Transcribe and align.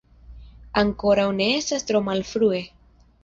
Ankoraŭ 0.81 1.27
ne 1.41 1.49
estas 1.57 1.85
tro 1.91 2.01
malfrue! 2.09 2.63